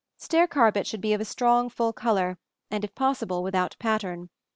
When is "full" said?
1.69-1.93